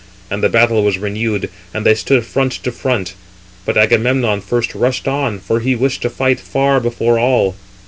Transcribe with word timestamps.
And 0.31 0.41
the 0.41 0.49
battle 0.49 0.83
was 0.83 0.97
renewed, 0.97 1.47
and 1.75 1.85
they 1.85 1.93
stood 1.93 2.25
front 2.25 2.53
to 2.63 2.71
front. 2.71 3.13
But 3.65 3.77
Agamemnon 3.77 4.41
first 4.41 4.73
rushed 4.73 5.07
on, 5.07 5.37
for 5.37 5.59
he 5.59 5.75
wished 5.75 6.01
to 6.01 6.09
fight 6.09 6.39
far 6.39 6.79
before 6.79 7.19
all. 7.19 7.53